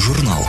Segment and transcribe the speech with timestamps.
[0.00, 0.46] Аудиожурнал.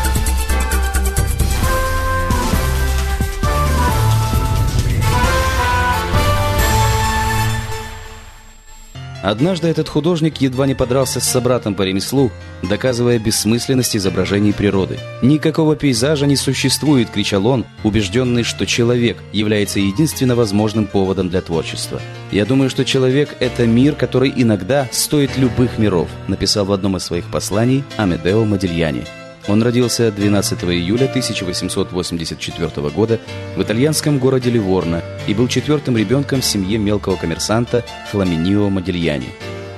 [9.22, 12.32] Однажды этот художник едва не подрался с собратом по ремеслу,
[12.64, 14.98] доказывая бессмысленность изображений природы.
[15.22, 22.02] «Никакого пейзажа не существует»,— кричал он, убежденный, что человек является единственно возможным поводом для творчества.
[22.32, 27.04] «Я думаю, что человек— это мир, который иногда стоит любых миров», написал в одном из
[27.04, 29.04] своих посланий Амедео Модильяни.
[29.48, 33.20] Он родился 12 июля 1884 года
[33.56, 39.30] в итальянском городе Ливорно и был четвертым ребенком в семье мелкого коммерсанта Фламинио Модильяни.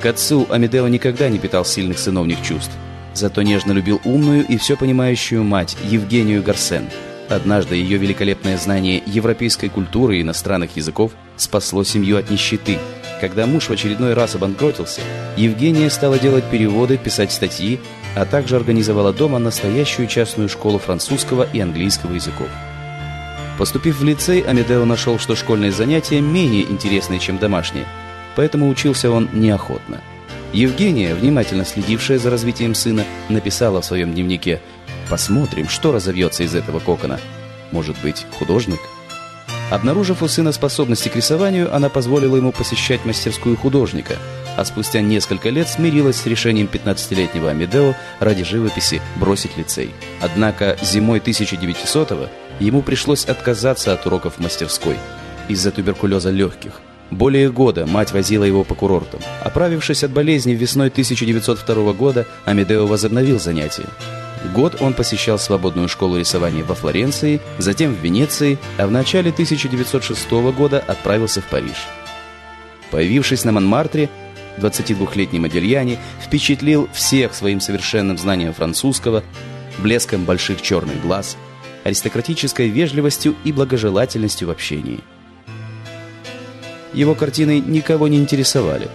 [0.02, 2.74] К отцу Амедео никогда не питал сильных сыновних чувств,
[3.14, 6.90] зато нежно любил умную и все понимающую мать Евгению Гарсен.
[7.30, 12.78] Однажды ее великолепное знание европейской культуры и иностранных языков спасло семью от нищеты.
[13.22, 15.00] Когда муж в очередной раз обанкротился,
[15.38, 17.80] Евгения стала делать переводы, писать статьи
[18.16, 22.48] а также организовала дома настоящую частную школу французского и английского языков.
[23.58, 27.86] Поступив в лицей, Амедео нашел, что школьные занятия менее интересны, чем домашние,
[28.36, 30.02] поэтому учился он неохотно.
[30.54, 34.62] Евгения, внимательно следившая за развитием сына, написала в своем дневнике
[35.10, 37.20] «Посмотрим, что разовьется из этого кокона.
[37.72, 38.80] Может быть, художник?»
[39.72, 44.18] Обнаружив у сына способности к рисованию, она позволила ему посещать мастерскую художника–
[44.56, 49.92] а спустя несколько лет смирилась с решением 15-летнего Амедео ради живописи бросить лицей.
[50.22, 54.98] Однако зимой 1900-го ему пришлось отказаться от уроков в мастерской
[55.48, 56.82] из-за туберкулеза легких.
[57.12, 59.20] Более года мать возила его по курортам.
[59.42, 63.86] Оправившись от болезни весной 1902 года, Амедео возобновил занятия.
[64.54, 70.32] Год он посещал свободную школу рисования во Флоренции, затем в Венеции, а в начале 1906
[70.58, 71.88] года отправился в Париж.
[72.92, 74.10] Появившись на Монмартре,
[74.58, 79.24] 22-летний Модельяни впечатлил всех своим совершенным знанием французского,
[79.80, 81.38] блеском больших черных глаз,
[81.84, 85.02] аристократической вежливостью и благожелательностью в общении.
[86.94, 88.88] Его картины никого не интересовали,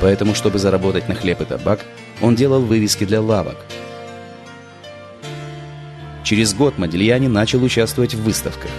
[0.00, 1.84] поэтому, чтобы заработать на хлеб и табак,
[2.20, 3.56] он делал вывески для лавок.
[6.24, 8.70] Через год Модельяни начал участвовать в выставках.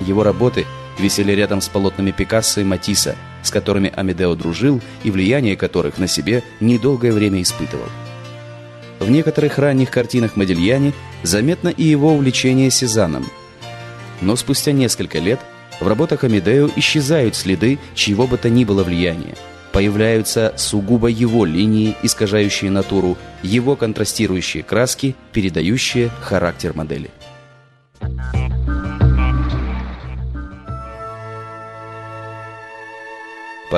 [0.00, 0.66] Его работы
[0.98, 6.06] висели рядом с полотнами Пикассо и Матисса, с которыми Амедео дружил и влияние которых на
[6.06, 7.88] себе недолгое время испытывал.
[8.98, 13.26] В некоторых ранних картинах Модельяни заметно и его увлечение Сезаном.
[14.20, 15.40] Но спустя несколько лет
[15.80, 19.34] в работах Амедео исчезают следы чьего бы то ни было влияния.
[19.72, 27.10] Появляются сугубо его линии, искажающие натуру, его контрастирующие краски, передающие характер модели.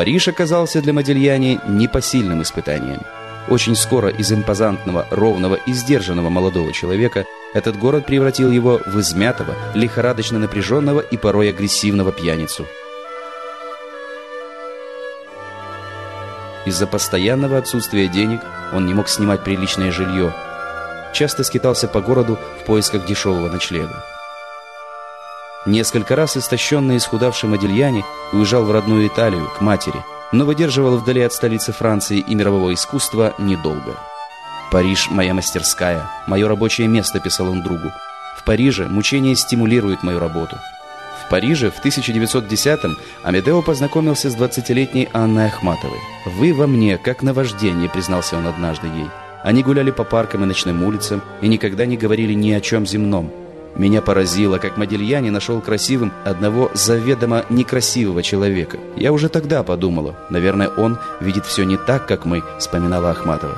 [0.01, 3.03] Париж оказался для Модельяни непосильным испытанием.
[3.51, 9.55] Очень скоро из импозантного, ровного и сдержанного молодого человека этот город превратил его в измятого,
[9.75, 12.67] лихорадочно напряженного и порой агрессивного пьяницу.
[16.65, 18.41] Из-за постоянного отсутствия денег
[18.73, 20.33] он не мог снимать приличное жилье.
[21.13, 24.03] Часто скитался по городу в поисках дешевого ночлега.
[25.67, 31.21] Несколько раз истощенный и исхудавший Модильяни уезжал в родную Италию, к матери, но выдерживал вдали
[31.21, 33.97] от столицы Франции и мирового искусства недолго.
[34.71, 37.91] «Париж– моя мастерская, мое рабочее место»,– писал он другу.
[38.39, 40.57] «В Париже мучение стимулирует мою работу».
[41.27, 45.99] В Париже в 1910-м Амедео познакомился с 20-летней Анной Ахматовой.
[46.25, 49.11] «Вы во мне, как наваждение»,– признался он однажды ей.
[49.43, 53.31] Они гуляли по паркам и ночным улицам и никогда не говорили ни о чем земном.
[53.77, 58.79] Меня поразило, как Модельяне нашел красивым одного заведомо некрасивого человека.
[58.97, 63.57] Я уже тогда подумала, наверное, он видит все не так, как мы, вспоминала Ахматова.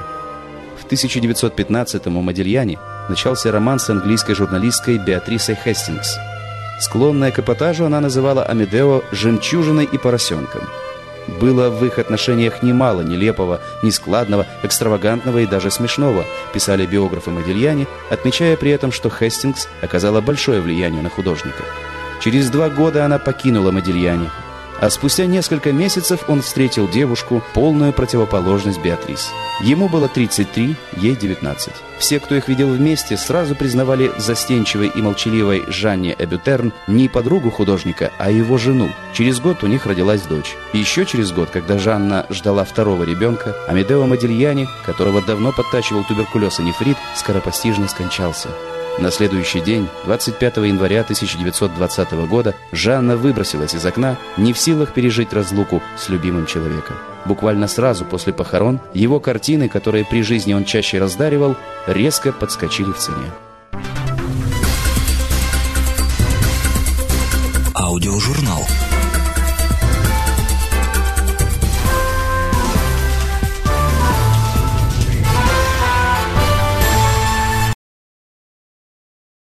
[0.78, 2.78] В 1915-м у Модельяне
[3.08, 6.18] начался роман с английской журналисткой Беатрисой Хестингс.
[6.80, 10.62] Склонная к эпатажу, она называла Амедео «жемчужиной и поросенком».
[11.26, 18.56] Было в их отношениях немало нелепого, нескладного, экстравагантного и даже смешного, писали биографы Модельяне, отмечая
[18.56, 21.64] при этом, что Хестингс оказала большое влияние на художника.
[22.20, 24.30] Через два года она покинула Модельяне,
[24.82, 29.30] а спустя несколько месяцев он встретил девушку, полную противоположность Беатрис.
[29.60, 31.72] Ему было 33, ей 19.
[31.98, 38.10] Все, кто их видел вместе, сразу признавали застенчивой и молчаливой Жанне Эбютерн не подругу художника,
[38.18, 38.90] а его жену.
[39.12, 40.56] Через год у них родилась дочь.
[40.72, 46.64] Еще через год, когда Жанна ждала второго ребенка, Амедео Модильяни, которого давно подтачивал туберкулез и
[46.64, 48.48] нефрит, скоропостижно скончался.
[48.98, 55.32] На следующий день, 25 января 1920 года, Жанна выбросилась из окна, не в силах пережить
[55.32, 56.96] разлуку с любимым человеком.
[57.24, 61.56] Буквально сразу после похорон его картины, которые при жизни он чаще раздаривал,
[61.86, 63.32] резко подскочили в цене.
[67.74, 68.62] Аудиожурнал.